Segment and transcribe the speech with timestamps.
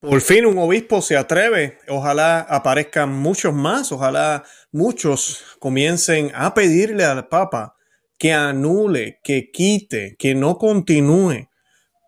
[0.00, 7.04] Por fin un obispo se atreve, ojalá aparezcan muchos más, ojalá muchos comiencen a pedirle
[7.04, 7.76] al Papa
[8.18, 11.48] que anule, que quite, que no continúe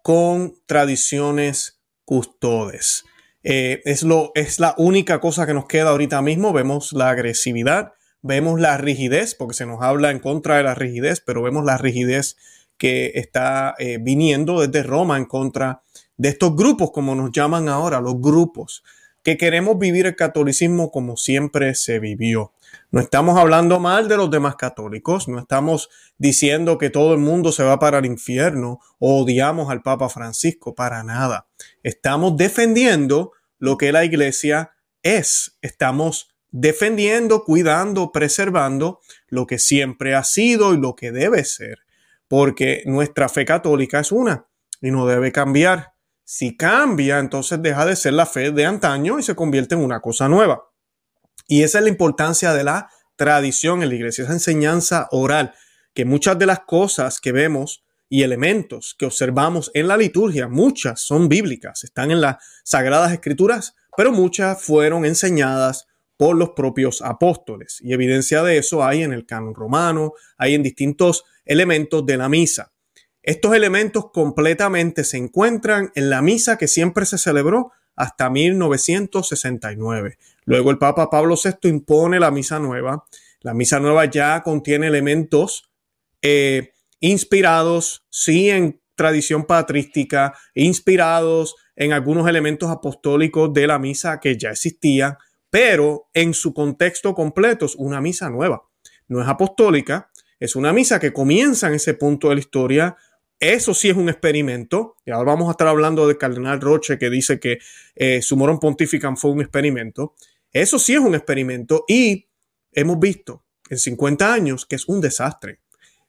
[0.02, 3.04] con tradiciones custodes.
[3.42, 6.52] Eh, es, lo, es la única cosa que nos queda ahorita mismo.
[6.52, 7.92] Vemos la agresividad,
[8.22, 11.78] vemos la rigidez, porque se nos habla en contra de la rigidez, pero vemos la
[11.78, 12.36] rigidez
[12.78, 15.82] que está eh, viniendo desde Roma en contra
[16.18, 18.84] de estos grupos, como nos llaman ahora, los grupos,
[19.22, 22.52] que queremos vivir el catolicismo como siempre se vivió.
[22.90, 27.52] No estamos hablando mal de los demás católicos, no estamos diciendo que todo el mundo
[27.52, 31.46] se va para el infierno o odiamos al Papa Francisco, para nada.
[31.82, 34.72] Estamos defendiendo lo que la iglesia
[35.02, 35.56] es.
[35.62, 41.80] Estamos defendiendo, cuidando, preservando lo que siempre ha sido y lo que debe ser,
[42.26, 44.46] porque nuestra fe católica es una
[44.80, 45.92] y no debe cambiar.
[46.30, 50.00] Si cambia, entonces deja de ser la fe de antaño y se convierte en una
[50.00, 50.62] cosa nueva.
[51.46, 55.54] Y esa es la importancia de la tradición en la iglesia, esa enseñanza oral,
[55.94, 61.00] que muchas de las cosas que vemos y elementos que observamos en la liturgia, muchas
[61.00, 65.86] son bíblicas, están en las sagradas escrituras, pero muchas fueron enseñadas
[66.18, 67.78] por los propios apóstoles.
[67.80, 72.28] Y evidencia de eso hay en el canon romano, hay en distintos elementos de la
[72.28, 72.70] misa.
[73.22, 80.18] Estos elementos completamente se encuentran en la misa que siempre se celebró hasta 1969.
[80.44, 83.04] Luego el Papa Pablo VI impone la misa nueva.
[83.40, 85.70] La misa nueva ya contiene elementos
[86.22, 94.36] eh, inspirados, sí, en tradición patrística, inspirados en algunos elementos apostólicos de la misa que
[94.36, 95.18] ya existía,
[95.50, 98.64] pero en su contexto completo es una misa nueva.
[99.06, 100.10] No es apostólica,
[100.40, 102.96] es una misa que comienza en ese punto de la historia
[103.40, 104.96] eso sí es un experimento.
[105.04, 107.58] Y ahora vamos a estar hablando del cardenal Roche que dice que
[107.94, 110.14] eh, su moron pontificam fue un experimento.
[110.52, 112.28] Eso sí es un experimento y
[112.72, 115.60] hemos visto en 50 años que es un desastre.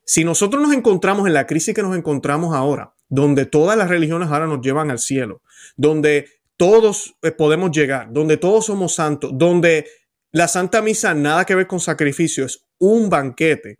[0.05, 4.29] Si nosotros nos encontramos en la crisis que nos encontramos ahora, donde todas las religiones
[4.29, 5.41] ahora nos llevan al cielo,
[5.75, 9.85] donde todos eh, podemos llegar, donde todos somos santos, donde
[10.31, 13.79] la Santa Misa nada que ver con sacrificio, es un banquete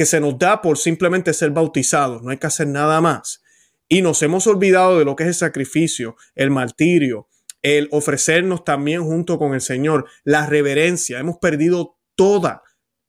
[0.00, 3.42] que se nos da por simplemente ser bautizados, no hay que hacer nada más.
[3.86, 7.28] Y nos hemos olvidado de lo que es el sacrificio, el martirio,
[7.60, 11.18] el ofrecernos también junto con el Señor, la reverencia.
[11.18, 12.62] Hemos perdido toda,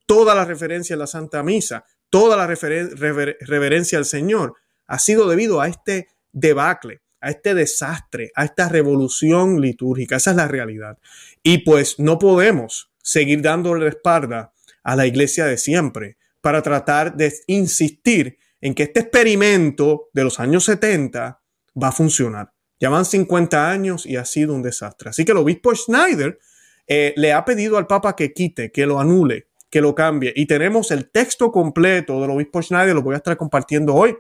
[0.05, 4.55] toda la referencia a la Santa Misa, toda la reverencia al Señor.
[4.85, 10.17] Ha sido debido a este debacle, a este desastre, a esta revolución litúrgica.
[10.17, 10.97] Esa es la realidad.
[11.41, 14.51] Y pues no podemos seguir dándole espalda
[14.83, 20.39] a la iglesia de siempre para tratar de insistir en que este experimento de los
[20.39, 21.41] años 70
[21.81, 22.53] va a funcionar.
[22.79, 25.09] Ya van 50 años y ha sido un desastre.
[25.09, 26.39] Así que el obispo Schneider
[26.87, 30.33] eh, le ha pedido al Papa que quite, que lo anule, que lo cambie.
[30.35, 34.15] Y tenemos el texto completo del obispo Schneider, lo voy a estar compartiendo hoy.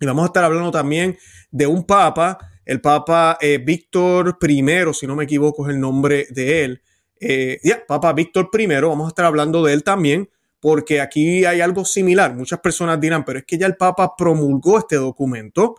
[0.00, 1.18] Y vamos a estar hablando también
[1.50, 6.26] de un Papa, el Papa eh, Víctor I, si no me equivoco es el nombre
[6.30, 6.82] de él.
[7.20, 11.60] Eh, ya, Papa Víctor I, vamos a estar hablando de él también porque aquí hay
[11.60, 12.34] algo similar.
[12.34, 15.76] Muchas personas dirán, pero es que ya el Papa promulgó este documento,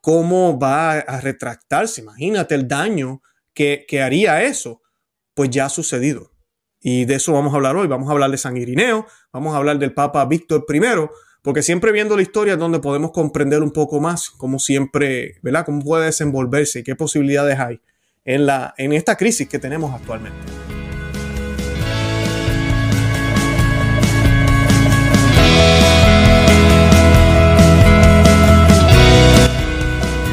[0.00, 2.02] ¿cómo va a retractarse?
[2.02, 3.22] Imagínate el daño
[3.54, 4.82] que, haría eso.
[5.34, 6.32] Pues ya ha sucedido.
[6.80, 7.88] Y de eso vamos a hablar hoy.
[7.88, 10.80] Vamos a hablar de San Irineo, vamos a hablar del Papa Víctor I,
[11.42, 15.64] porque siempre viendo la historia es donde podemos comprender un poco más cómo siempre, ¿verdad?
[15.64, 17.80] Cómo puede desenvolverse y qué posibilidades hay
[18.24, 20.67] en, la, en esta crisis que tenemos actualmente.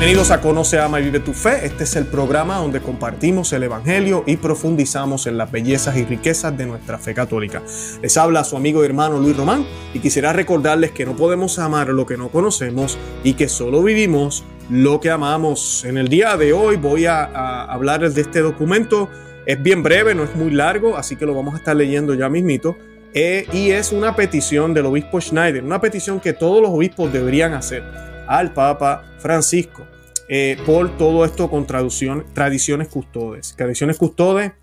[0.05, 1.65] Bienvenidos a Conoce, Ama y Vive tu Fe.
[1.65, 6.55] Este es el programa donde compartimos el Evangelio y profundizamos en las bellezas y riquezas
[6.55, 7.63] de nuestra fe católica.
[8.03, 9.65] Les habla su amigo y hermano Luis Román
[9.95, 14.43] y quisiera recordarles que no podemos amar lo que no conocemos y que solo vivimos
[14.69, 15.83] lo que amamos.
[15.85, 19.09] En el día de hoy voy a, hablar de este documento.
[19.47, 22.29] Es bien breve, no es muy largo, así que lo vamos a estar leyendo ya
[22.29, 22.77] mismito.
[23.15, 27.55] Eh, y es una petición del obispo Schneider, una petición que todos los obispos deberían
[27.55, 27.81] hacer
[28.27, 29.87] al Papa Francisco.
[30.27, 33.53] Eh, por todo esto con tradiciones custodes.
[33.55, 34.53] Tradiciones custodes,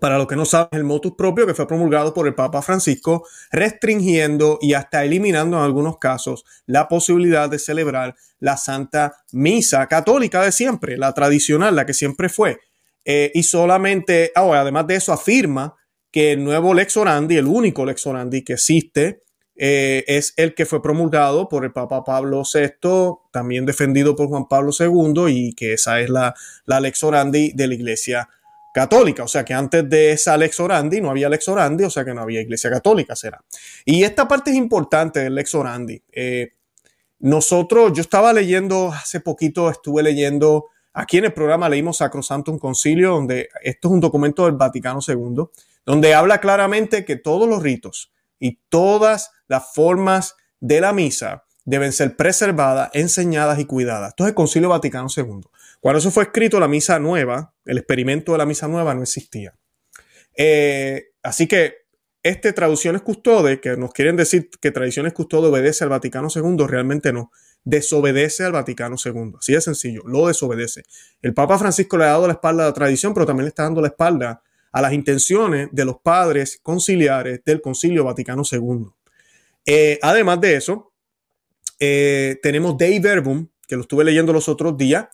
[0.00, 3.26] para los que no saben, el motus propio que fue promulgado por el Papa Francisco,
[3.50, 10.42] restringiendo y hasta eliminando en algunos casos la posibilidad de celebrar la Santa Misa católica
[10.42, 12.58] de siempre, la tradicional, la que siempre fue.
[13.06, 15.74] Eh, y solamente, ahora, además de eso, afirma
[16.10, 19.22] que el nuevo Lex Orandi, el único Lex Orandi que existe
[19.56, 24.48] eh, es el que fue promulgado por el Papa Pablo VI, también defendido por Juan
[24.48, 26.34] Pablo II, y que esa es la,
[26.66, 28.28] la Lex Orandi de la Iglesia
[28.74, 29.24] Católica.
[29.24, 32.12] O sea que antes de esa Lex Orandi no había Lex Orandi, o sea que
[32.12, 33.42] no había Iglesia Católica, será.
[33.86, 36.02] Y esta parte es importante del Lex Orandi.
[36.12, 36.50] Eh,
[37.18, 43.12] nosotros, yo estaba leyendo hace poquito, estuve leyendo aquí en el programa, leímos un Concilio,
[43.12, 45.44] donde esto es un documento del Vaticano II,
[45.86, 51.92] donde habla claramente que todos los ritos y todas las formas de la misa deben
[51.92, 54.10] ser preservadas, enseñadas y cuidadas.
[54.10, 55.40] Esto es el Concilio Vaticano II.
[55.80, 59.54] Cuando eso fue escrito, la misa nueva, el experimento de la misa nueva no existía.
[60.36, 61.86] Eh, así que
[62.22, 67.12] este Traducciones Custode, que nos quieren decir que Tradiciones Custode obedece al Vaticano II, realmente
[67.12, 67.30] no.
[67.62, 69.34] Desobedece al Vaticano II.
[69.38, 70.82] Así de sencillo, lo desobedece.
[71.22, 73.62] El Papa Francisco le ha dado la espalda a la tradición, pero también le está
[73.62, 78.88] dando la espalda a las intenciones de los padres conciliares del Concilio Vaticano II.
[79.66, 80.92] Eh, además de eso,
[81.78, 85.06] eh, tenemos Dei Verbum, que lo estuve leyendo los otros días,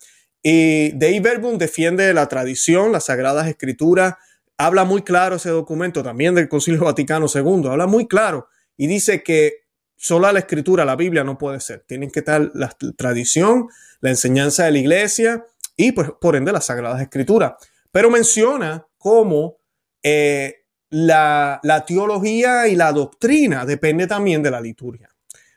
[0.43, 4.15] y Dei Verbum defiende la tradición, las sagradas escrituras,
[4.59, 9.23] habla muy claro ese documento también del Concilio Vaticano II, habla muy claro y dice
[9.23, 9.63] que
[9.97, 13.69] sola la escritura, la Biblia no puede ser, tienen que estar la tradición,
[14.01, 15.47] la enseñanza de la iglesia
[15.77, 17.53] y pues, por ende las sagradas escrituras.
[17.91, 19.59] Pero menciona cómo
[20.03, 20.62] eh,
[20.93, 25.09] la, teología y la doctrina depende también de la liturgia.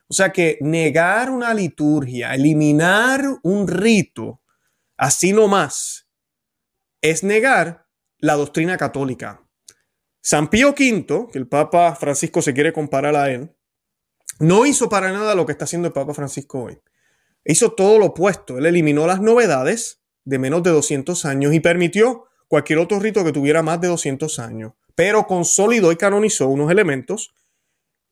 [0.08, 4.42] O sea que negar una liturgia, eliminar un rito,
[4.98, 6.08] así nomás,
[7.02, 7.86] es negar
[8.20, 9.42] la doctrina católica.
[10.22, 13.54] San Pío V, que el Papa Francisco se quiere comparar a él,
[14.40, 16.80] no hizo para nada lo que está haciendo el Papa Francisco hoy.
[17.44, 18.58] Hizo todo lo opuesto.
[18.58, 23.32] Él eliminó las novedades de menos de 200 años y permitió cualquier otro rito que
[23.34, 27.34] tuviera más de 200 años, pero consolidó y canonizó unos elementos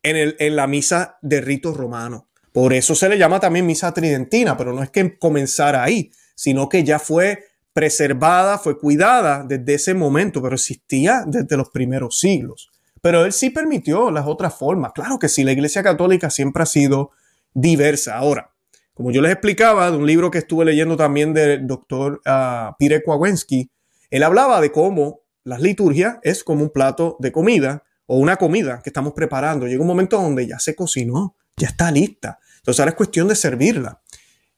[0.03, 2.27] en, el, en la misa de rito romano.
[2.51, 6.69] Por eso se le llama también misa tridentina, pero no es que comenzara ahí, sino
[6.69, 12.69] que ya fue preservada, fue cuidada desde ese momento, pero existía desde los primeros siglos.
[13.01, 14.91] Pero él sí permitió las otras formas.
[14.93, 17.11] Claro que sí, la Iglesia Católica siempre ha sido
[17.53, 18.17] diversa.
[18.17, 18.51] Ahora,
[18.93, 23.03] como yo les explicaba de un libro que estuve leyendo también del doctor uh, Pire
[23.03, 23.71] Kowalski,
[24.11, 28.81] él hablaba de cómo las liturgias es como un plato de comida o una comida
[28.83, 29.67] que estamos preparando.
[29.67, 32.39] Llega un momento donde ya se cocinó, ya está lista.
[32.57, 34.01] Entonces ahora es cuestión de servirla.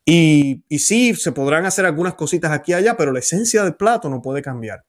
[0.06, 3.76] Y, y sí, se podrán hacer algunas cositas aquí y allá, pero la esencia del
[3.76, 4.86] plato no puede cambiar,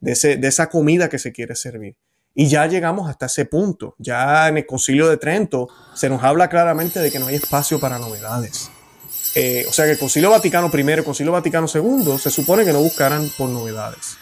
[0.00, 1.96] de, de esa comida que se quiere servir.
[2.34, 3.94] Y ya llegamos hasta ese punto.
[3.98, 7.80] Ya en el concilio de Trento se nos habla claramente de que no hay espacio
[7.80, 8.70] para novedades.
[9.34, 12.72] Eh, o sea que el Concilio Vaticano I, el Concilio Vaticano II, se supone que
[12.72, 14.18] no buscaran por novedades.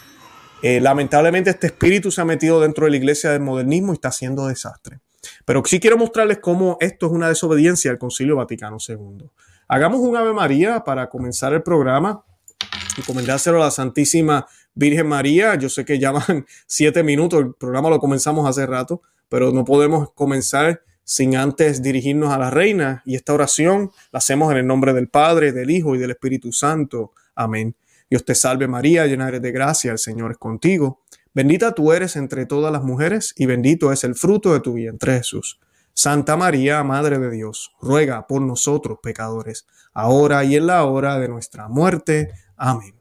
[0.62, 4.08] Eh, lamentablemente este espíritu se ha metido dentro de la iglesia del modernismo y está
[4.08, 5.00] haciendo desastre.
[5.44, 9.26] Pero sí quiero mostrarles cómo esto es una desobediencia al Concilio Vaticano II.
[9.69, 12.25] Hagamos un Ave María para comenzar el programa
[12.97, 15.55] y a la Santísima Virgen María.
[15.56, 19.64] Yo sé que ya van siete minutos, el programa lo comenzamos hace rato, pero no
[19.64, 23.03] podemos comenzar sin antes dirigirnos a la reina.
[23.05, 26.53] Y esta oración la hacemos en el nombre del Padre, del Hijo y del Espíritu
[26.53, 27.12] Santo.
[27.35, 27.76] Amén.
[28.08, 31.03] Dios te salve María, llena eres de gracia, el Señor es contigo.
[31.35, 35.19] Bendita tú eres entre todas las mujeres y bendito es el fruto de tu vientre
[35.19, 35.61] Jesús.
[35.93, 41.29] Santa María, Madre de Dios, ruega por nosotros pecadores, ahora y en la hora de
[41.29, 42.31] nuestra muerte.
[42.56, 42.94] Amén.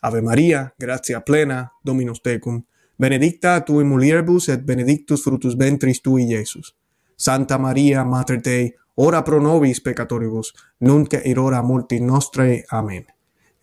[0.00, 2.64] Ave María, gracia plena, Dominus tecum,
[2.96, 6.76] benedicta tu in mulieribus et benedictus fructus ventris tui, Jesús.
[7.16, 12.64] Santa María, Mater Dei, ora pro nobis peccatoribus, nunc et hora mortis nostrae.
[12.70, 13.15] Amén.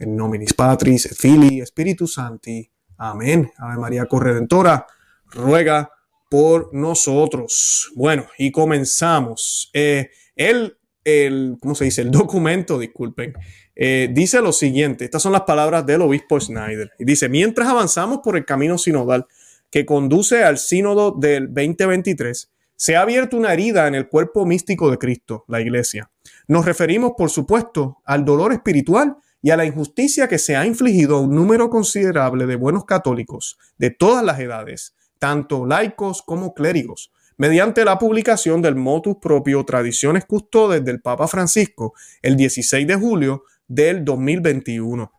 [0.08, 2.70] Nominis Patris et Filii Spiritus Sancti.
[2.98, 3.52] Amén.
[3.58, 4.86] Ave María Corredentora,
[5.32, 5.90] ruega
[6.30, 7.92] por nosotros.
[7.96, 9.70] Bueno, y comenzamos.
[9.74, 12.02] Eh, el, el, ¿cómo se dice?
[12.02, 13.34] El documento, disculpen,
[13.76, 15.06] eh, dice lo siguiente.
[15.06, 16.92] Estas son las palabras del obispo Schneider.
[16.98, 19.28] Y dice, mientras avanzamos por el camino sinodal
[19.70, 24.92] que conduce al sínodo del 2023, se ha abierto una herida en el cuerpo místico
[24.92, 26.12] de Cristo, la iglesia.
[26.48, 31.18] Nos referimos, por supuesto, al dolor espiritual y a la injusticia que se ha infligido
[31.18, 37.12] a un número considerable de buenos católicos de todas las edades, tanto laicos como clérigos,
[37.36, 43.44] mediante la publicación del motus propio Tradiciones Custodes del Papa Francisco el 16 de julio
[43.68, 45.12] del 2021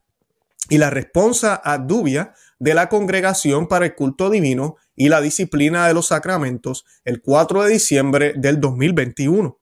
[0.71, 5.87] y la responsa a dubia de la Congregación para el Culto Divino y la Disciplina
[5.87, 9.59] de los Sacramentos el 4 de diciembre del 2021.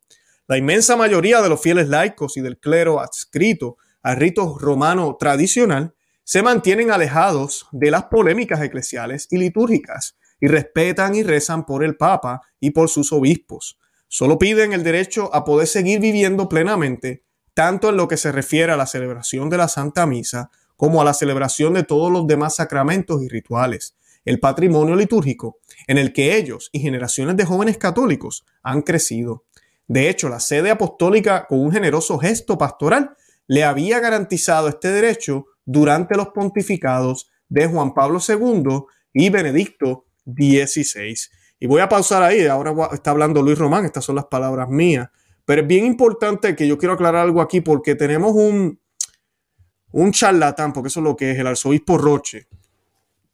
[0.46, 5.94] La inmensa mayoría de los fieles laicos y del clero adscrito al rito romano tradicional
[6.24, 11.96] se mantienen alejados de las polémicas eclesiales y litúrgicas y respetan y rezan por el
[11.96, 13.78] Papa y por sus obispos.
[14.08, 18.72] Solo piden el derecho a poder seguir viviendo plenamente, tanto en lo que se refiere
[18.72, 22.56] a la celebración de la Santa Misa como a la celebración de todos los demás
[22.56, 28.44] sacramentos y rituales, el patrimonio litúrgico en el que ellos y generaciones de jóvenes católicos
[28.62, 29.44] han crecido.
[29.86, 35.46] De hecho, la sede apostólica, con un generoso gesto pastoral, le había garantizado este derecho
[35.64, 41.14] durante los pontificados de Juan Pablo II y Benedicto XVI.
[41.60, 45.08] Y voy a pausar ahí, ahora está hablando Luis Román, estas son las palabras mías.
[45.44, 48.80] Pero es bien importante que yo quiero aclarar algo aquí porque tenemos un,
[49.92, 52.48] un charlatán, porque eso es lo que es el arzobispo Roche,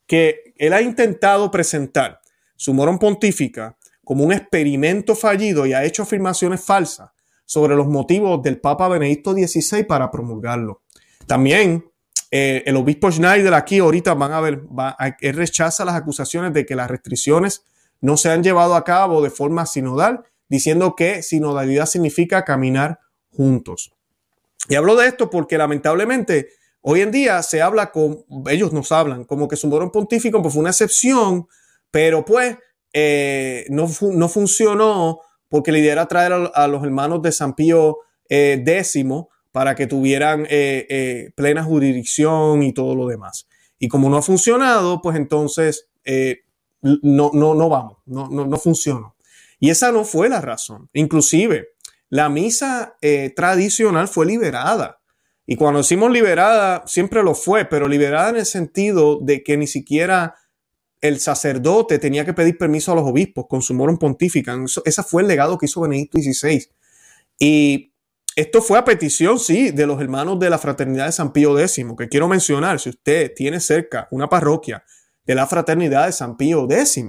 [0.07, 2.21] que él ha intentado presentar
[2.57, 7.11] su morón pontífica como un experimento fallido y ha hecho afirmaciones falsas
[7.49, 10.83] sobre los motivos del Papa Benedicto XVI para promulgarlo.
[11.27, 11.91] También
[12.31, 14.65] eh, el obispo Schneider aquí ahorita van a ver,
[15.21, 17.65] él rechaza las acusaciones de que las restricciones
[18.03, 23.01] no se han llevado a cabo de forma sinodal, diciendo que sinodalidad significa caminar
[23.33, 23.95] juntos.
[24.69, 26.51] Y hablo de esto porque lamentablemente
[26.83, 30.53] hoy en día se habla con, ellos nos hablan como que su morón pontífico pues,
[30.53, 31.49] fue una excepción,
[31.91, 32.59] pero pues
[32.93, 37.99] eh, no, no, funcionó porque la idea era traer a, los hermanos de San Pío
[38.29, 39.05] eh, X
[39.53, 43.49] para que tuvieran eh, plena jurisdicción y todo lo demás.
[43.79, 45.89] Y como no ha funcionado, pues entonces
[46.83, 49.17] no, no, no vamos, no, no, no funcionó.
[49.61, 50.89] Y esa no fue la razón.
[50.93, 51.69] Inclusive,
[52.09, 55.01] la misa eh, tradicional fue liberada.
[55.47, 59.67] Y cuando decimos liberada, siempre lo fue, pero liberada en el sentido de que ni
[59.67, 60.35] siquiera
[61.01, 64.67] el sacerdote tenía que pedir permiso a los obispos con su morum pontifican.
[64.85, 66.67] ese fue el legado que hizo Benedicto XVI.
[67.39, 67.93] Y
[68.35, 71.85] esto fue a petición, sí, de los hermanos de la Fraternidad de San Pío X,
[71.97, 74.85] que quiero mencionar, si usted tiene cerca una parroquia
[75.25, 77.05] de la Fraternidad de San Pío X.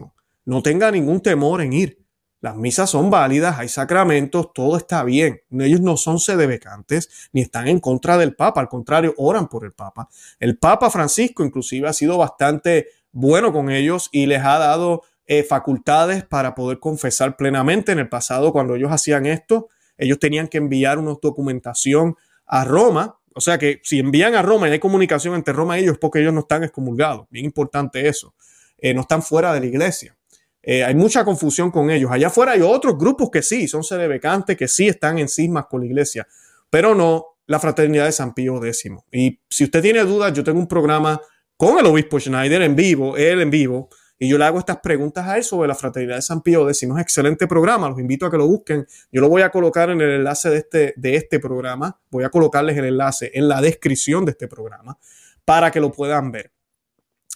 [0.46, 2.06] No tenga ningún temor en ir.
[2.42, 5.42] Las misas son válidas, hay sacramentos, todo está bien.
[5.52, 9.74] Ellos no son sedebecantes ni están en contra del Papa, al contrario, oran por el
[9.74, 10.10] Papa.
[10.40, 15.44] El Papa Francisco inclusive ha sido bastante bueno con ellos y les ha dado eh,
[15.44, 17.92] facultades para poder confesar plenamente.
[17.92, 23.20] En el pasado, cuando ellos hacían esto, ellos tenían que enviar una documentación a Roma
[23.40, 26.00] o sea que si envían a Roma y hay comunicación entre Roma y ellos es
[26.00, 27.26] porque ellos no están excomulgados.
[27.30, 28.34] Bien importante eso.
[28.78, 30.14] Eh, no están fuera de la iglesia.
[30.62, 32.12] Eh, hay mucha confusión con ellos.
[32.12, 35.80] Allá afuera hay otros grupos que sí, son sedebecantes, que sí están en cismas con
[35.80, 36.28] la iglesia,
[36.70, 38.92] pero no la fraternidad de San Pío X.
[39.12, 41.22] Y si usted tiene dudas, yo tengo un programa
[41.60, 45.28] con el obispo Schneider en vivo, él en vivo, y yo le hago estas preguntas
[45.28, 46.84] a él sobre la fraternidad de San Pío X.
[46.84, 48.88] Es excelente programa, los invito a que lo busquen.
[49.12, 52.00] Yo lo voy a colocar en el enlace de este, de este programa.
[52.10, 54.98] Voy a colocarles el enlace en la descripción de este programa
[55.44, 56.54] para que lo puedan ver.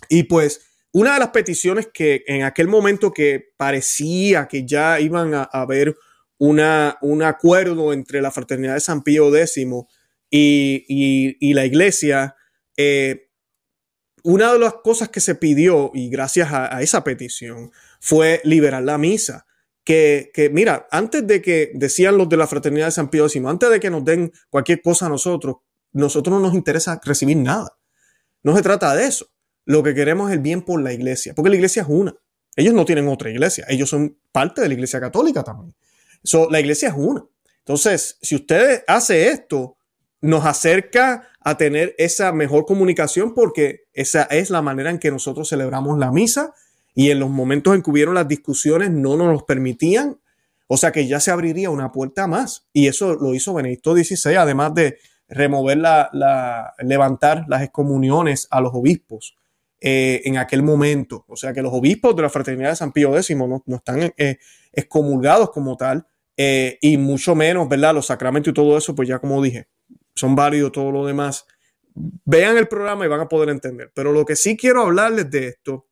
[0.07, 0.61] Y pues
[0.93, 5.97] una de las peticiones que en aquel momento que parecía que ya iban a haber
[6.37, 9.67] una, un acuerdo entre la fraternidad de San Pío X
[10.29, 12.37] y, la iglesia,
[12.77, 13.32] eh,
[14.23, 18.97] una de las cosas que se pidió, y gracias a, esa petición, fue liberar la
[18.97, 19.45] misa.
[19.83, 23.69] Que, mira, antes de que decían los de la fraternidad de San Pío X, antes
[23.69, 25.57] de que nos den cualquier cosa a nosotros,
[25.91, 27.77] nosotros no nos interesa recibir nada.
[28.43, 29.27] No se trata de eso.
[29.65, 32.15] Lo que queremos es el bien por la iglesia, porque la iglesia es una.
[32.55, 35.75] Ellos no tienen otra iglesia, ellos son parte de la iglesia católica también.
[36.49, 37.25] la iglesia es una.
[37.59, 39.77] Entonces, si usted hace esto,
[40.23, 45.49] nos acerca a tener esa mejor comunicación porque esa es la manera en que nosotros
[45.49, 46.53] celebramos la misa
[46.95, 50.21] y en los momentos en que hubieron las discusiones no nos permitían.
[50.67, 52.69] O sea que ya se abriría una puerta más.
[52.71, 58.71] Y eso lo hizo Benedicto XVI, además de remover la, levantar las excomuniones a los
[58.73, 59.35] obispos
[59.81, 61.25] eh, en aquel momento.
[61.27, 64.37] O sea que los obispos de la Fraternidad de San Pío X no, están eh,
[64.71, 67.93] excomulgados como tal, eh, y mucho menos, ¿verdad?
[67.93, 69.67] Los sacramentos y todo eso, pues ya como dije,
[70.15, 71.45] son válidos todo lo demás.
[71.93, 73.91] Vean el programa y van a poder entender.
[73.93, 75.87] Pero lo que sí quiero hablarles de esto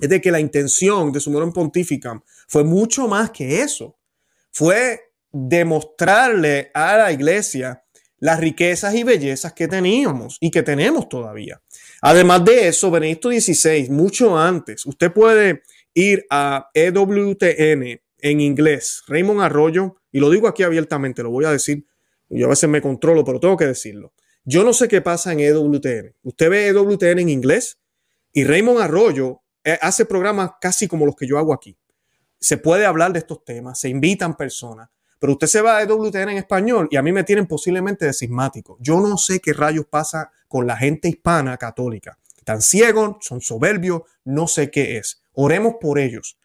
[0.00, 3.98] es de que la intención de Sumorum Pontificam fue mucho más que eso.
[4.52, 7.82] Fue demostrarle a la iglesia
[8.20, 11.60] las riquezas y bellezas que teníamos y que tenemos todavía.
[12.00, 15.62] Además de eso, Benedicto XVI, mucho antes, usted puede
[15.94, 21.52] ir a EWTN en inglés, Raymond Arroyo, y lo digo aquí abiertamente, lo voy a
[21.52, 21.86] decir
[22.28, 24.12] yo a veces me controlo, pero tengo que decirlo.
[24.44, 26.14] Yo no sé qué pasa en EWTN.
[26.22, 27.78] Usted ve EWTN en inglés
[28.32, 31.76] y Raymond Arroyo eh, hace programas casi como los que yo hago aquí.
[32.40, 36.30] Se puede hablar de estos temas, se invitan personas, pero usted se va a EWTN
[36.30, 38.14] en español y a mí me tienen posiblemente de
[38.78, 42.18] Yo no sé qué rayos pasa con la gente hispana católica.
[42.36, 45.20] Están ciegos, son soberbios, no sé qué es.
[45.34, 46.38] Oremos por ellos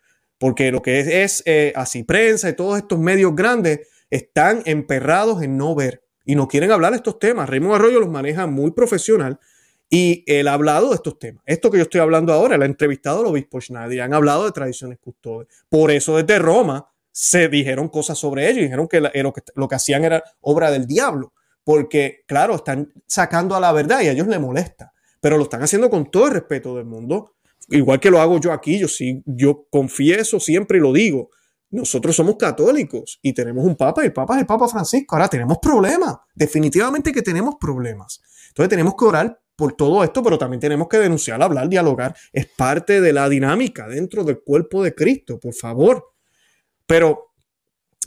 [0.44, 5.58] porque lo que es, eh, así prensa y todos estos medios grandes están emperrados en
[5.58, 7.50] no ver y no quieren hablar de estos temas.
[7.50, 9.40] Raymond Arroyo los maneja muy profesional
[9.90, 11.44] y él ha hablado de estos temas.
[11.48, 14.52] Esto que yo estoy hablando ahora, él ha entrevistado al obispo Schneider han hablado de
[14.52, 15.48] tradiciones custodes.
[15.68, 19.68] Por eso desde Roma se dijeron cosas sobre ello y dijeron que, lo, que lo
[19.68, 21.34] que hacían era obra del diablo.
[21.64, 24.94] Porque, claro, están sacando a la verdad y a ellos les molesta.
[25.22, 27.34] Pero lo están haciendo con todo el respeto del mundo.
[27.70, 31.32] Igual que lo hago yo aquí, yo sí, yo confieso siempre y lo digo
[31.74, 35.16] nosotros somos católicos y tenemos un papa y el papa es el papa Francisco.
[35.16, 38.22] Ahora tenemos problemas, definitivamente que tenemos problemas.
[38.50, 42.16] Entonces tenemos que orar por todo esto, pero también tenemos que denunciar, hablar, dialogar.
[42.32, 46.14] Es parte de la dinámica dentro del cuerpo de Cristo, por favor.
[46.86, 47.34] Pero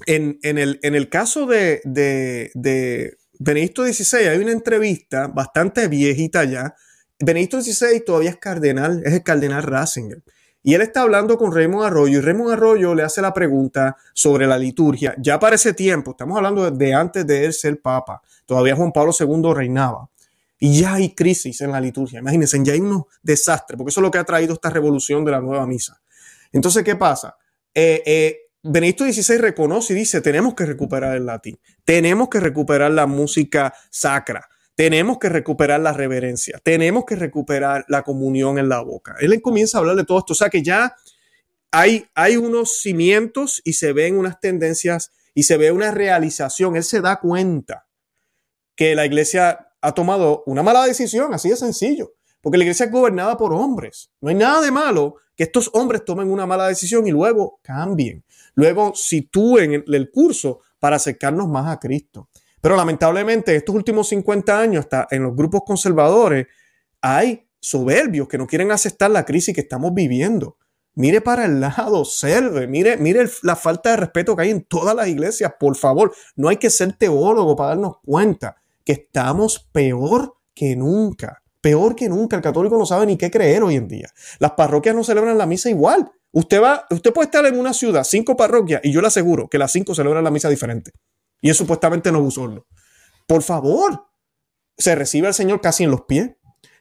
[0.07, 6.77] en, el, caso de, de, de Benedicto XVI hay una entrevista bastante viejita ya.
[7.19, 10.23] Benedicto XVI todavía es cardenal, es el cardenal Ratzinger.
[10.67, 14.49] Y él está hablando con Raymond Arroyo y Raymond Arroyo le hace la pregunta sobre
[14.49, 15.15] la liturgia.
[15.17, 19.13] Ya para ese tiempo, estamos hablando de antes de él ser papa, todavía Juan Pablo
[19.17, 20.11] II reinaba.
[20.59, 22.19] Y ya hay crisis en la liturgia.
[22.19, 25.31] Imagínense, ya hay unos desastres, porque eso es lo que ha traído esta revolución de
[25.31, 26.01] la nueva misa.
[26.51, 27.37] Entonces, ¿qué pasa?
[27.73, 32.91] Eh, eh, Benedicto XVI reconoce y dice, tenemos que recuperar el latín, tenemos que recuperar
[32.91, 38.83] la música sacra, tenemos que recuperar la reverencia, tenemos que recuperar la comunión en la
[38.83, 39.17] boca.
[39.19, 40.95] Él comienza a hablar de todo esto, o sea que ya
[41.73, 46.77] hay, hay unos cimientos y se ven unas tendencias y se ve una realización.
[46.77, 47.87] Él se da cuenta
[48.77, 52.93] que la iglesia ha tomado una mala decisión, así de sencillo, porque la iglesia es
[52.93, 54.11] gobernada por hombres.
[54.21, 58.25] No hay nada de malo que estos hombres tomen una mala decisión y luego cambien,
[58.55, 62.29] luego sitúen el curso para acercarnos más a Cristo.
[62.67, 66.49] Pero lamentablemente, estos últimos 50 años, hasta en los grupos conservadores,
[67.01, 70.57] hay soberbios que no quieren aceptar la crisis que estamos viviendo.
[70.97, 74.97] Mire para el lado, observe, mire, mire la falta de respeto que hay en todas
[74.97, 76.13] las iglesias, por favor.
[76.35, 81.45] No hay que ser teólogo para darnos cuenta que estamos peor que nunca.
[81.61, 82.35] Peor que nunca.
[82.35, 84.09] El católico no sabe ni qué creer hoy en día.
[84.41, 86.11] Las parroquias no celebran la misa igual.
[86.33, 89.57] Usted va, usted puede estar en una ciudad, cinco parroquias, y yo le aseguro que
[89.57, 90.91] las cinco celebran la misa diferente.
[91.41, 92.67] Y es supuestamente no usarlo.
[93.27, 94.07] Por favor,
[94.77, 96.31] se recibe al Señor casi en los pies.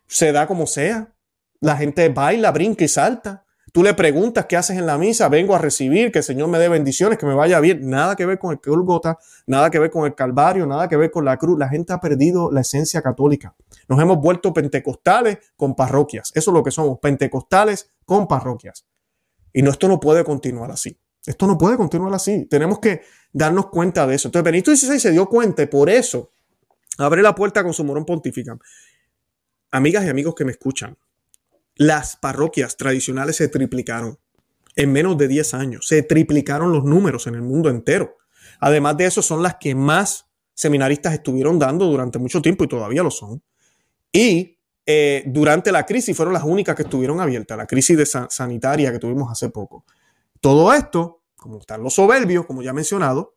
[0.07, 1.13] Se da como sea.
[1.59, 3.45] La gente baila, brinca y salta.
[3.75, 6.59] Tú le preguntas qué haces en la misa, vengo a recibir, que el Señor me
[6.59, 7.89] dé bendiciones, que me vaya bien.
[7.89, 11.11] Nada que ver con el Golgota, nada que ver con el Calvario, nada que ver
[11.11, 11.59] con la cruz.
[11.59, 13.53] La gente ha perdido la esencia católica.
[13.89, 16.31] Nos hemos vuelto pentecostales con parroquias.
[16.35, 18.85] Eso es lo que somos, pentecostales con parroquias.
[19.51, 20.97] Y no, esto no puede continuar así.
[21.25, 22.45] Esto no puede continuar así.
[22.45, 23.01] Tenemos que
[23.35, 24.29] darnos cuenta de eso.
[24.29, 26.31] Entonces, Benito XVI se dio cuenta y por eso
[26.97, 28.57] abre la puerta con su morón pontifica.
[29.71, 30.97] Amigas y amigos que me escuchan,
[31.75, 34.17] las parroquias tradicionales se triplicaron
[34.77, 35.85] en menos de 10 años.
[35.85, 38.15] Se triplicaron los números en el mundo entero.
[38.61, 43.03] Además de eso, son las que más seminaristas estuvieron dando durante mucho tiempo y todavía
[43.03, 43.43] lo son.
[44.13, 48.93] Y eh, durante la crisis fueron las únicas que estuvieron abiertas, la crisis de sanitaria
[48.93, 49.83] que tuvimos hace poco.
[50.39, 53.35] Todo esto, como están los soberbios, como ya he mencionado,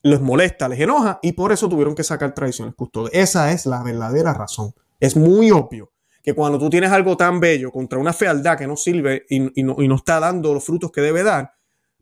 [0.00, 3.12] les molesta, les enoja y por eso tuvieron que sacar tradiciones custodias.
[3.12, 4.72] Esa es la verdadera razón.
[5.00, 8.74] Es muy obvio que cuando tú tienes algo tan bello contra una fealdad que no
[8.74, 11.52] sirve y, no, y no, está dando los frutos que debe dar,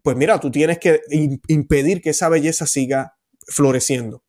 [0.02, 1.00] pues mira, tú tienes que
[1.48, 3.16] impedir que esa belleza siga
[3.48, 4.22] floreciendo.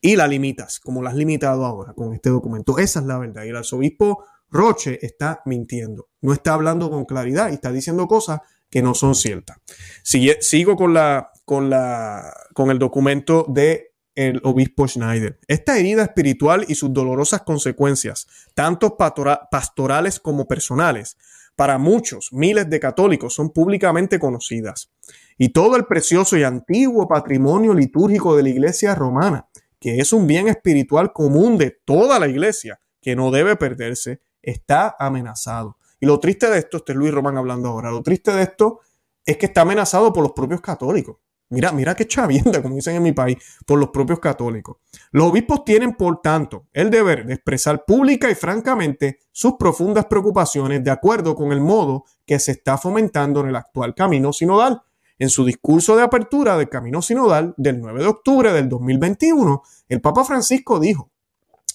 [0.00, 2.78] Y la limitas, como la has limitado ahora con este documento.
[2.78, 3.42] Esa es la verdad.
[3.42, 6.10] Y el arzobispo Roche está mintiendo.
[6.20, 8.38] No está hablando con claridad y está diciendo cosas
[8.74, 9.56] que no son ciertas.
[10.02, 15.38] sigo con, la, con, la, con el documento de el obispo Schneider.
[15.46, 21.16] Esta herida espiritual y sus dolorosas consecuencias, tanto pastorales como personales,
[21.54, 24.90] para muchos, miles de católicos, son públicamente conocidas.
[25.38, 29.46] Y todo el precioso y antiguo patrimonio litúrgico de la iglesia romana,
[29.78, 34.96] que es un bien espiritual común de toda la iglesia, que no debe perderse, está
[34.98, 35.76] amenazado.
[36.04, 38.80] Y lo triste de esto, este es Luis Román hablando ahora, lo triste de esto
[39.24, 41.16] es que está amenazado por los propios católicos.
[41.48, 44.76] Mira, mira qué chavienda, como dicen en mi país, por los propios católicos.
[45.12, 50.84] Los obispos tienen, por tanto, el deber de expresar pública y francamente sus profundas preocupaciones
[50.84, 54.82] de acuerdo con el modo que se está fomentando en el actual camino sinodal.
[55.18, 60.02] En su discurso de apertura del camino sinodal del 9 de octubre del 2021, el
[60.02, 61.10] Papa Francisco dijo,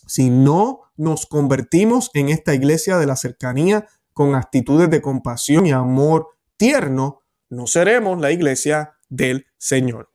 [0.06, 3.88] si no nos convertimos en esta iglesia de la cercanía
[4.20, 6.28] con actitudes de compasión y amor
[6.58, 10.12] tierno, no seremos la iglesia del Señor.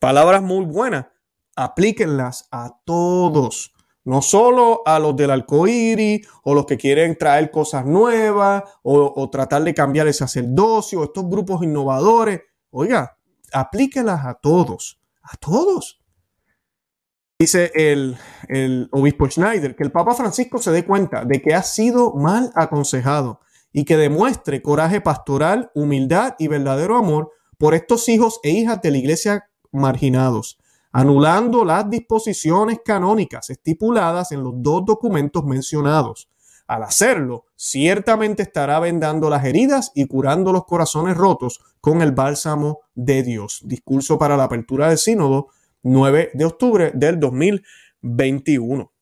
[0.00, 1.06] Palabras muy buenas,
[1.54, 3.72] aplíquenlas a todos.
[4.02, 9.30] No solo a los del arcoíris o los que quieren traer cosas nuevas o, o
[9.30, 12.40] tratar de cambiar el sacerdocio, estos grupos innovadores.
[12.70, 13.16] Oiga,
[13.52, 16.00] aplíquelas a todos, a todos.
[17.38, 18.16] Dice el,
[18.92, 23.40] obispo Schneider que el Papa Francisco se dé cuenta de que ha sido mal aconsejado
[23.74, 28.90] y que demuestre coraje pastoral, humildad y verdadero amor por estos hijos e hijas de
[28.90, 30.58] la iglesia marginados,
[30.92, 36.30] anulando las disposiciones canónicas estipuladas en los dos documentos mencionados.
[36.66, 42.80] Al hacerlo, ciertamente estará vendando las heridas y curando los corazones rotos con el bálsamo
[42.94, 43.60] de Dios.
[43.62, 45.48] Discurso para la apertura del sínodo
[45.86, 48.92] 9 de octubre del 2021.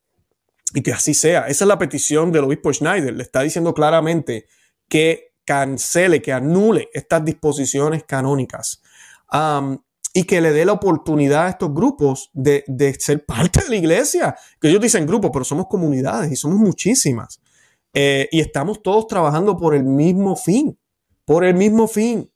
[0.74, 1.46] Y que así sea.
[1.46, 3.14] Esa es la petición del obispo Schneider.
[3.14, 4.46] Le está diciendo claramente
[4.88, 8.82] que cancele, que anule estas disposiciones canónicas.
[10.16, 12.64] y que le dé la oportunidad a estos grupos de,
[13.00, 14.36] ser parte de la iglesia.
[14.60, 17.40] Que ellos dicen grupos, pero somos comunidades y somos muchísimas.
[17.94, 20.78] Eh, y estamos todos trabajando por el mismo fin,
[21.24, 22.30] por el mismo fin.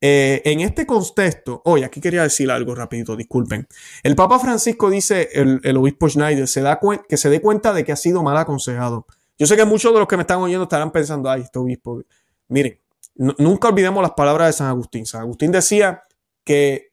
[0.00, 3.66] Eh, en este contexto, hoy aquí quería decir algo rapidito, disculpen.
[4.02, 6.78] El Papa Francisco dice, el, obispo Schneider, se da
[7.08, 9.06] que se dé cuenta de que ha sido mal aconsejado.
[9.38, 12.02] Yo sé que muchos de los que me están oyendo estarán pensando, ay, este obispo.
[12.48, 12.78] Miren,
[13.16, 15.06] nunca olvidemos las palabras de San Agustín.
[15.06, 16.04] San Agustín decía
[16.44, 16.92] que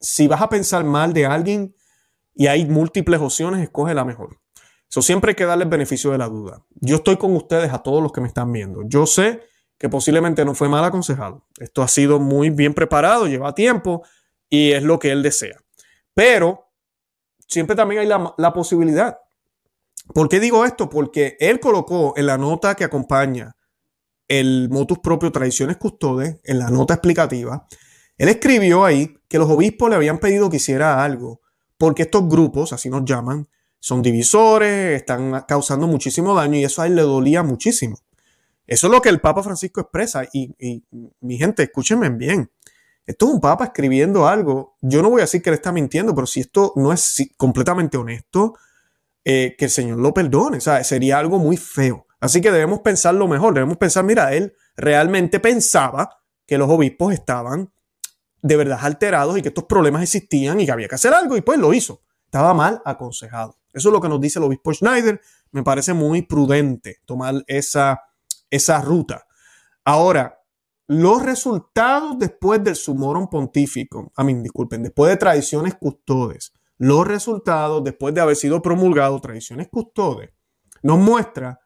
[0.00, 1.74] si vas a pensar mal de alguien
[2.34, 4.38] y hay múltiples opciones, escoge la mejor.
[4.88, 6.64] Eso siempre hay que darle el beneficio de la duda.
[6.80, 8.82] Yo estoy con ustedes a todos los que me están viendo.
[8.86, 9.42] Yo sé
[9.80, 11.46] que posiblemente no fue mal aconsejado.
[11.58, 14.02] Esto ha sido muy bien preparado, lleva tiempo
[14.50, 15.56] y es lo que él desea.
[16.12, 16.70] Pero
[17.48, 19.16] siempre también hay la, posibilidad.
[20.12, 20.90] ¿Por qué digo esto?
[20.90, 23.56] Porque él colocó en la nota que acompaña
[24.28, 27.66] el motus propio Tradiciones Custodes, en la nota explicativa,
[28.18, 31.40] él escribió ahí que los obispos le habían pedido que hiciera algo,
[31.78, 36.86] porque estos grupos, así nos llaman, son divisores, están causando muchísimo daño y eso a
[36.86, 37.96] él le dolía muchísimo.
[38.70, 40.22] Eso es lo que el Papa Francisco expresa.
[40.32, 40.54] Y,
[41.20, 42.52] mi gente, escúchenme bien.
[43.04, 44.76] Esto es un Papa escribiendo algo.
[44.80, 47.98] Yo no voy a decir que él está mintiendo, pero si esto no es completamente
[47.98, 48.54] honesto,
[49.24, 50.60] eh, que el Señor lo perdone.
[50.60, 52.06] Sea, sería algo muy feo.
[52.20, 53.54] Así que debemos pensar lo mejor.
[53.54, 57.72] Debemos pensar, mira, él realmente pensaba que los obispos estaban
[58.40, 61.40] de verdad alterados y que estos problemas existían y que había que hacer algo y
[61.40, 62.02] pues lo hizo.
[62.24, 63.58] Estaba mal aconsejado.
[63.72, 65.20] Eso es lo que nos dice el obispo Schneider.
[65.50, 68.02] Me parece muy prudente tomar esa
[68.50, 69.26] esa ruta.
[69.84, 70.40] Ahora,
[70.86, 77.84] los resultados después del sumorum pontífico, a mí, disculpen, después de tradiciones custodes, los resultados
[77.84, 80.30] después de haber sido promulgado tradiciones custodes,
[80.82, 81.60] nos muestra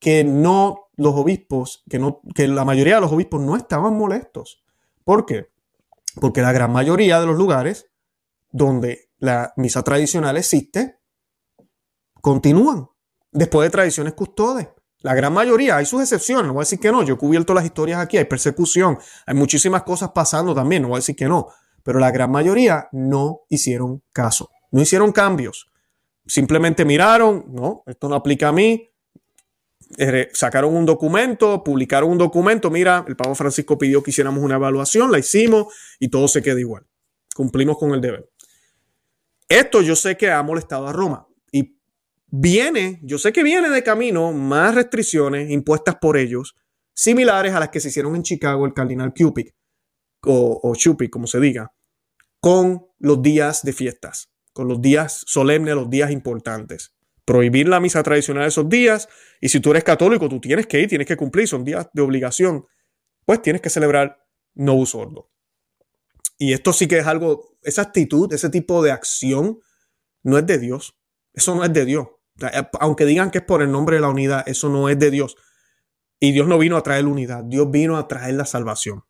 [0.00, 4.64] que no los obispos, que, no, que la mayoría de los obispos no estaban molestos.
[5.04, 5.50] ¿Por qué?
[6.20, 7.90] Porque la gran mayoría de los lugares
[8.50, 10.98] donde la misa tradicional existe,
[12.20, 12.88] continúan
[13.30, 14.68] después de tradiciones custodes.
[15.00, 17.54] La gran mayoría, hay sus excepciones, no voy a decir que no, yo he cubierto
[17.54, 21.28] las historias aquí, hay persecución, hay muchísimas cosas pasando también, no voy a decir que
[21.28, 21.48] no,
[21.84, 25.70] pero la gran mayoría no hicieron caso, no hicieron cambios,
[26.26, 28.90] simplemente miraron, no, esto no aplica a mí,
[29.98, 34.56] eh, sacaron un documento, publicaron un documento, mira, el Papa Francisco pidió que hiciéramos una
[34.56, 36.84] evaluación, la hicimos y todo se queda igual,
[37.36, 38.28] cumplimos con el deber.
[39.48, 41.27] Esto yo sé que ha molestado a Roma
[42.30, 46.54] viene, yo sé que viene de camino más restricciones impuestas por ellos,
[46.94, 49.48] similares a las que se hicieron en Chicago el cardenal Cupid,
[50.24, 51.72] o, o como se diga,
[52.40, 56.94] con los días de fiestas, con los días solemnes, los días importantes.
[57.24, 59.08] Prohibir la misa tradicional esos días,
[59.40, 62.02] y si tú eres católico, tú tienes que ir, tienes que cumplir, son días de
[62.02, 62.64] obligación,
[63.24, 65.30] pues tienes que celebrar no sordo.
[66.38, 69.60] Y esto sí que es algo, esa actitud, ese tipo de acción,
[70.22, 70.96] no es de Dios.
[71.32, 72.06] Eso no es de Dios.
[72.40, 75.10] Eh, aunque digan que es por el nombre de la unidad, eso no es de
[75.10, 75.36] Dios.
[76.20, 79.04] Y Dios no vino a traer la unidad, Dios vino a traer la salvación.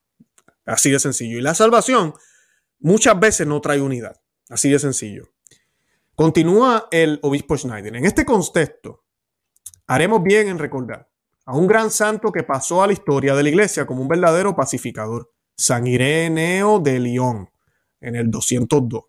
[0.67, 1.39] Así de sencillo.
[1.39, 2.15] Y la salvación
[2.81, 4.21] muchas veces no trae unidad.
[4.49, 5.29] Así de sencillo.
[6.15, 7.97] Continúa el obispo Schneider.
[7.97, 9.05] En este contexto,
[9.87, 11.09] haremos bien en recordar
[11.47, 14.55] a un gran santo que pasó a la historia de la iglesia como un verdadero
[14.55, 17.51] pacificador, San Ireneo de León,
[18.01, 19.05] en el 202.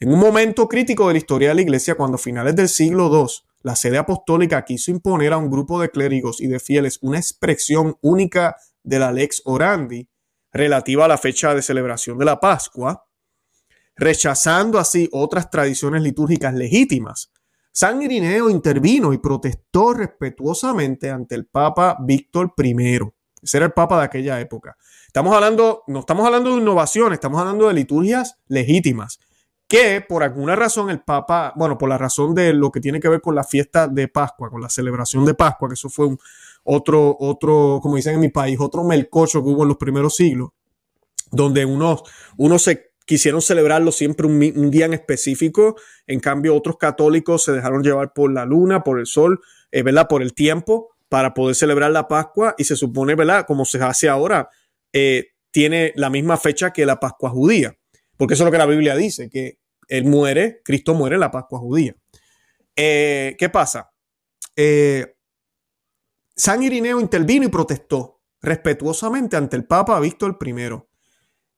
[0.00, 3.08] En un momento crítico de la historia de la iglesia, cuando a finales del siglo
[3.12, 3.26] II
[3.66, 7.96] la sede apostólica quiso imponer a un grupo de clérigos y de fieles una expresión
[8.00, 10.08] única de la lex orandi
[10.52, 13.08] relativa a la fecha de celebración de la Pascua,
[13.96, 17.32] rechazando así otras tradiciones litúrgicas legítimas.
[17.72, 23.00] San Irineo intervino y protestó respetuosamente ante el Papa Víctor I.
[23.42, 24.76] Ese era el Papa de aquella época.
[25.08, 29.18] Estamos hablando, no estamos hablando de innovación, estamos hablando de liturgias legítimas
[29.68, 33.08] que por alguna razón el Papa, bueno, por la razón de lo que tiene que
[33.08, 36.16] ver con la fiesta de Pascua, con la celebración de Pascua, que eso fue
[36.62, 40.50] otro, otro, como dicen en mi país, otro melcocho que hubo en los primeros siglos,
[41.30, 42.02] donde unos,
[42.36, 45.76] unos se quisieron celebrarlo siempre un, día en específico,
[46.06, 50.08] en cambio otros católicos se dejaron llevar por la luna, por el sol, eh, ¿verdad?
[50.08, 53.46] Por el tiempo para poder celebrar la Pascua y se supone, ¿verdad?
[53.46, 54.50] Como se hace ahora,
[54.92, 57.76] eh, tiene la misma fecha que la Pascua judía,
[58.16, 61.30] porque eso es lo que la Biblia dice, que Él muere, Cristo muere en la
[61.30, 61.94] Pascua judía.
[62.74, 63.90] Eh, ¿Qué pasa?
[66.34, 70.52] San Irineo intervino y protestó respetuosamente ante el Papa Víctor I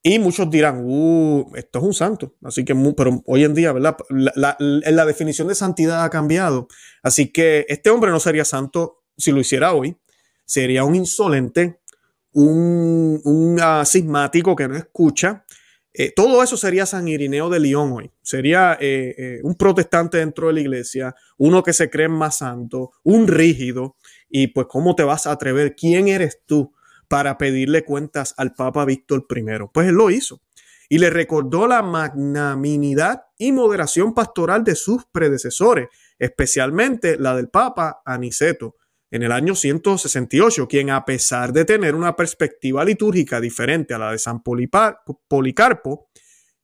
[0.03, 2.37] y muchos dirán, uh, esto es un santo.
[2.43, 3.97] Así que, pero hoy en día, ¿verdad?
[4.09, 6.69] La, definición de santidad ha cambiado.
[7.03, 9.97] Así que este hombre no sería santo si lo hiciera hoy.
[10.45, 11.81] Sería un insolente,
[12.33, 15.45] un, un asismático que no escucha.
[16.01, 18.13] Eh, todo eso sería San Irineo de León hoy.
[18.23, 22.93] Sería eh, eh, un protestante dentro de la iglesia, uno que se cree más santo,
[23.03, 23.97] un rígido.
[24.31, 25.75] Y pues, ¿cómo te vas a atrever?
[25.75, 26.73] ¿Quién eres tú?
[27.09, 29.43] para pedirle cuentas al Papa Víctor I.
[29.73, 30.43] Pues él lo hizo
[30.91, 38.03] y le recordó la magnanimidad y moderación pastoral de sus predecesores, especialmente la del Papa
[38.05, 38.77] Aniceto
[39.11, 44.13] en el año 168, quien a pesar de tener una perspectiva litúrgica diferente a la
[44.13, 46.11] de San Policarpo,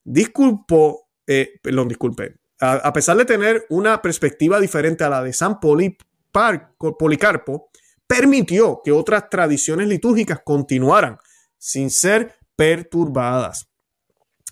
[0.04, 5.59] disculpó, eh, perdón, disculpe, a, pesar de tener una perspectiva diferente a la de San
[5.61, 7.70] Policarpo,
[8.07, 11.18] permitió que otras tradiciones litúrgicas continuaran
[11.59, 13.68] sin ser perturbadas.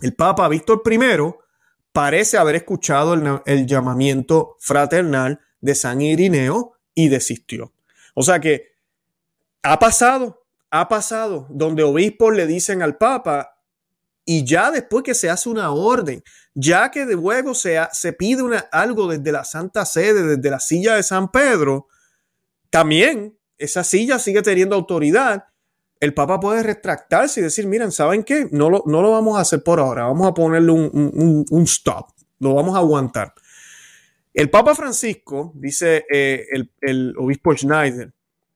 [0.01, 0.99] El Papa Víctor I
[1.93, 7.73] parece haber escuchado el, llamamiento fraternal de San Irineo y desistió.
[8.15, 8.73] O sea que
[9.63, 13.59] ha pasado, ha pasado, donde obispos le dicen al Papa,
[14.25, 16.23] y ya después que se hace una orden,
[16.55, 20.95] ya que de luego se, se pide algo desde la Santa Sede, desde la silla
[20.95, 21.89] de San Pedro,
[22.71, 25.45] también esa silla sigue teniendo autoridad,
[26.01, 28.49] el Papa puede retractarse y decir, miren, ¿saben qué?
[28.51, 32.09] No lo, no lo vamos a hacer por ahora, vamos a ponerle un, stop,
[32.41, 33.33] lo vamos a aguantar.
[34.35, 36.47] El Papa Francisco, dice eh,
[36.81, 38.13] el, obispo Schneider,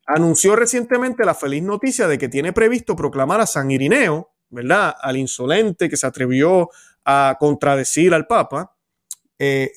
[0.07, 4.95] anunció recientemente la feliz noticia de que tiene previsto proclamar a San Irineo, ¿verdad?
[5.01, 6.71] Al insolente que se atrevió
[7.05, 8.75] a contradecir al Papa.
[9.39, 9.73] Eh,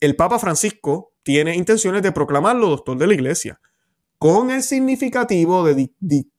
[0.00, 3.60] el Papa Francisco tiene intenciones de proclamarlo doctor de la Iglesia
[4.18, 5.64] con el significativo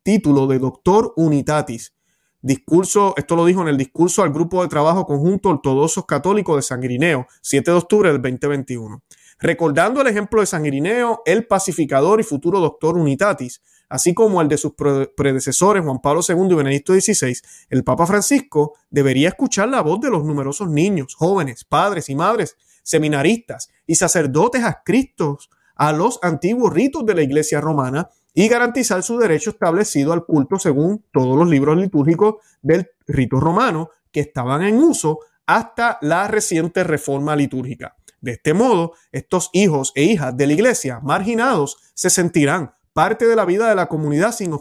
[0.04, 1.94] título de doctor unitatis.
[2.42, 6.62] Discurso, esto lo dijo en el discurso al grupo de trabajo conjunto ortodoxos católicos de
[6.62, 9.02] San Irineo, 7 de octubre del 2021.
[9.40, 14.48] Recordando el ejemplo de San Irineo, el pacificador y futuro doctor unitatis, así como el
[14.48, 14.74] de sus
[15.16, 17.38] predecesores Juan Pablo II y Benedicto XVI,
[17.70, 22.56] el Papa Francisco debería escuchar la voz de los numerosos niños, jóvenes, padres y madres,
[22.84, 29.18] seminaristas y sacerdotes adscritos a los antiguos ritos de la Iglesia romana y garantizar su
[29.18, 34.76] derecho establecido al culto según todos los libros litúrgicos del rito romano que estaban en
[34.78, 37.96] uso hasta la reciente reforma litúrgica.
[38.22, 43.36] De este modo, estos hijos e hijas de la Iglesia marginados se sentirán parte de
[43.36, 44.54] la vida de la comunidad sin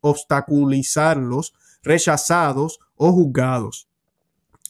[0.00, 3.88] obstaculizarlos, rechazados o juzgados.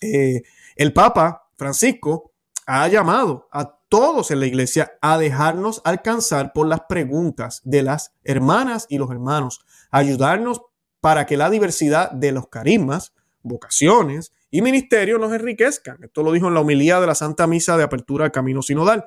[0.01, 0.41] Eh,
[0.77, 2.33] el Papa Francisco
[2.65, 8.15] ha llamado a todos en la iglesia a dejarnos alcanzar por las preguntas de las
[8.25, 10.63] hermanas y los hermanos, ayudarnos
[11.03, 16.03] para que la diversidad de los carismas, vocaciones y ministerios nos enriquezcan.
[16.03, 19.05] Esto lo dijo en la homilía de la Santa Misa de Apertura al Camino Sinodal.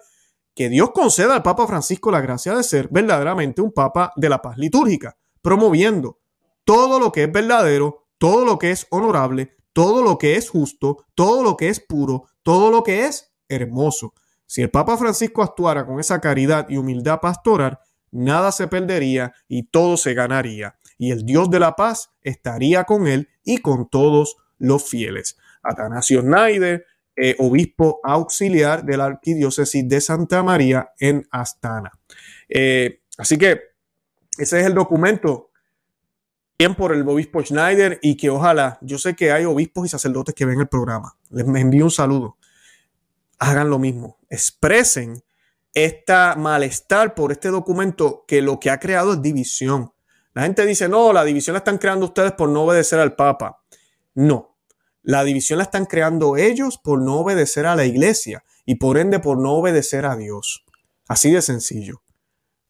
[0.54, 4.44] Que Dios conceda al Papa Francisco la gracia de ser verdaderamente un Papa de la
[4.44, 6.20] paz litúrgica, promoviendo
[6.64, 11.08] todo lo que es verdadero, todo lo que es honorable, todo lo que es justo,
[11.16, 14.14] todo lo que es puro, todo lo que es hermoso
[14.46, 17.80] si el Papa Francisco actuara con esa caridad y humildad pastoral,
[18.12, 23.08] nada se perdería y todo se ganaría, y el Dios de la paz estaría con
[23.08, 25.38] él y con todos los fieles.
[25.64, 26.86] Atanasio Schneider,
[27.18, 31.92] eh, obispo auxiliar de la Arquidiócesis de Santa María en Astana.
[32.48, 33.60] Eh, así que
[34.38, 35.50] ese es el documento
[36.58, 40.36] bien por el obispo Schneider y que ojalá, yo sé que hay obispos y sacerdotes
[40.36, 41.18] que ven el programa.
[41.30, 42.38] Les envío un saludo
[43.40, 45.24] hagan lo mismo, expresen
[45.74, 49.92] esta malestar por este documento que lo que ha creado es división.
[50.34, 53.64] La gente dice, no, la división la están creando ustedes por no obedecer al Papa.
[54.14, 54.58] No,
[55.02, 59.20] la división la están creando ellos por no obedecer a la iglesia y por ende
[59.20, 60.66] por no obedecer a Dios.
[61.08, 62.02] Así de sencillo.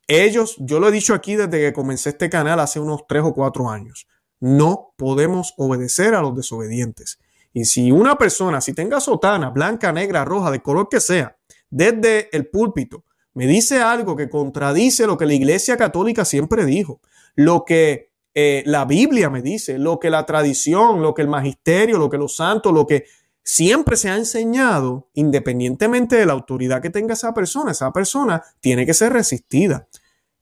[0.08, 3.34] Ellos, yo lo he dicho aquí desde que comencé este canal hace unos tres o
[3.34, 4.08] cuatro años,
[4.40, 7.20] no podemos obedecer a los desobedientes.
[7.54, 11.35] Y si una persona, si tenga sotana, blanca, negra, roja, de color que sea,
[11.70, 17.02] desde el púlpito, me dice algo que contradice lo que la Iglesia Católica siempre dijo,
[17.36, 21.98] lo que eh, la Biblia me dice, lo que la tradición, lo que el magisterio,
[21.98, 23.06] lo que los santos, lo que
[23.44, 28.86] siempre se ha enseñado, independientemente de la autoridad que tenga esa persona, esa persona tiene
[28.86, 29.88] que ser resistida.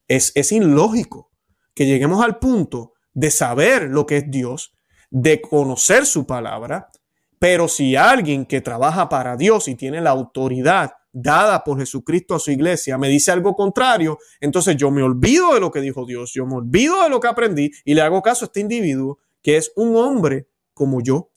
[0.07, 1.31] Es, es ilógico
[1.73, 4.73] que lleguemos al punto de saber lo que es Dios,
[5.09, 6.89] de conocer su palabra,
[7.37, 12.39] pero si alguien que trabaja para Dios y tiene la autoridad dada por Jesucristo a
[12.39, 16.33] su iglesia me dice algo contrario, entonces yo me olvido de lo que dijo Dios,
[16.33, 19.57] yo me olvido de lo que aprendí y le hago caso a este individuo que
[19.57, 21.29] es un hombre como yo,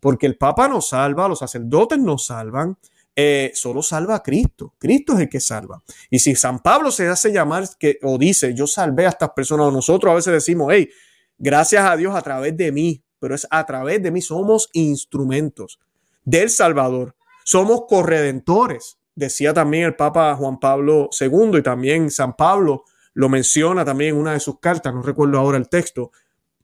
[0.00, 2.78] porque el Papa nos salva, los sacerdotes nos salvan,
[3.16, 4.74] eh, solo salva a Cristo.
[4.78, 5.82] Cristo es el que salva.
[6.10, 9.68] Y si San Pablo se hace llamar que, o dice, yo salvé a estas personas,
[9.68, 10.90] o nosotros a veces decimos, hey,
[11.38, 15.80] gracias a Dios a través de mí, pero es a través de mí, somos instrumentos
[16.24, 18.98] del Salvador, somos corredentores.
[19.16, 24.20] Decía también el Papa Juan Pablo II y también San Pablo lo menciona también en
[24.20, 26.12] una de sus cartas, no recuerdo ahora el texto,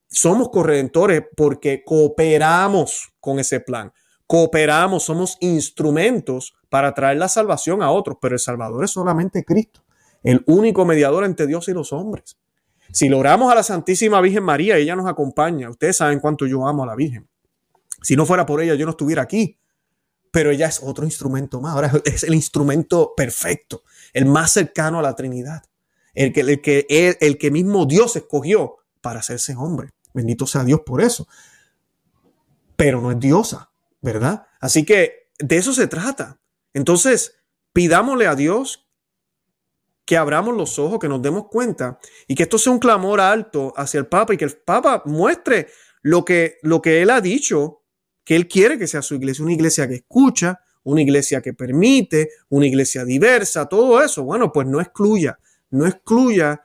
[0.07, 3.91] somos corredentores porque cooperamos con ese plan.
[4.27, 9.83] Cooperamos, somos instrumentos para traer la salvación a otros, pero el Salvador es solamente Cristo,
[10.23, 12.37] el único mediador entre Dios y los hombres.
[12.93, 15.71] Si logramos a la Santísima Virgen María, ella nos acompaña.
[15.71, 17.27] Ustedes saben cuánto yo amo a la Virgen.
[18.03, 19.59] Si no fuera por ella, yo no estuviera aquí.
[20.33, 21.75] Pero ella es otro instrumento más.
[21.75, 25.62] Ahora es el instrumento perfecto, el más cercano a la Trinidad.
[26.14, 29.90] El que, el que, el, que mismo Dios escogió para hacerse hombre.
[30.12, 31.29] Bendito sea Dios por eso.
[32.77, 34.47] Pero no es diosa, ¿verdad?
[34.61, 36.40] Así que de eso se trata.
[36.75, 37.37] Entonces,
[37.73, 38.87] pidámosle a Dios
[40.05, 43.73] que abramos los ojos, que nos demos cuenta y que esto sea un clamor alto
[43.77, 45.68] hacia el Papa y que el Papa muestre
[46.03, 47.82] lo que, lo que él ha dicho,
[48.24, 52.30] que él quiere que sea su iglesia, una iglesia que escucha, una iglesia que permite,
[52.48, 54.24] una iglesia diversa, todo eso.
[54.24, 55.38] Bueno, pues no excluya,
[55.70, 56.62] no excluya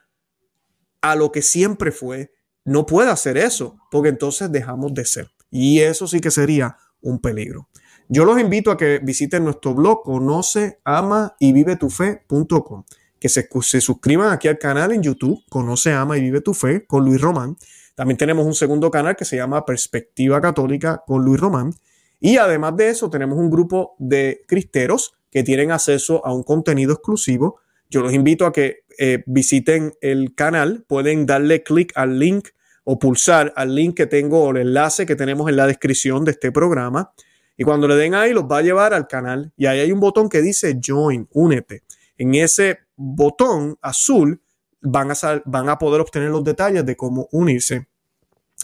[1.01, 2.31] a lo que siempre fue,
[2.65, 5.29] no puede hacer eso, porque entonces dejamos de ser.
[5.49, 7.69] Y eso sí que sería un peligro.
[8.09, 12.83] Yo los invito a que visiten nuestro blog conoce, ama y vive tu fe.com,
[13.19, 16.85] que se, se, suscriban aquí al canal en YouTube, Conoce, ama y vive tu fe
[16.85, 17.57] con Luis Román.
[17.97, 21.73] También tenemos un segundo canal que se llama Perspectiva Católica con Luis Román.
[22.19, 26.93] Y además de eso, tenemos un grupo de cristeros que tienen acceso a un contenido
[26.93, 27.59] exclusivo.
[27.89, 32.49] Yo los invito a que eh, visiten el canal, pueden darle clic al link
[32.83, 36.33] o pulsar al link que tengo o el enlace que tenemos en la descripción de
[36.33, 37.13] este programa.
[37.57, 39.51] Y cuando le den ahí, los va a llevar al canal.
[39.57, 41.81] Y ahí hay un botón que dice Join, únete.
[42.15, 44.39] En ese botón azul
[44.81, 47.87] van a, van a poder obtener los detalles de cómo unirse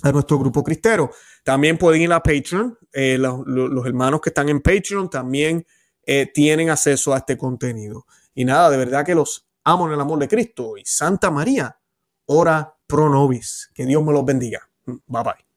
[0.02, 1.12] a nuestro grupo cristero.
[1.44, 2.78] También pueden ir a Patreon.
[2.92, 5.66] Eh, los, hermanos que están en Patreon también
[6.06, 8.06] eh, tienen acceso a este contenido.
[8.34, 10.78] Y nada, de verdad que los amo en el amor de Cristo.
[10.78, 11.78] Y Santa María,
[12.26, 13.70] ora pro nobis.
[13.74, 14.70] Que Dios me los bendiga.
[14.86, 15.53] Bye bye.